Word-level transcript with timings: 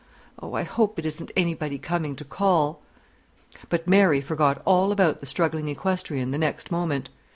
Oh, 0.41 0.55
I 0.55 0.63
hope 0.63 0.97
it 0.97 1.05
isn't 1.05 1.29
anybody 1.35 1.77
coming 1.77 2.15
to 2.15 2.23
call." 2.25 2.81
But 3.69 3.87
Mary 3.87 4.19
forgot 4.19 4.59
all 4.65 4.91
about 4.91 5.19
the 5.19 5.27
struggling 5.27 5.67
equestrian 5.67 6.31
the 6.31 6.39
next 6.39 6.71
moment. 6.71 7.11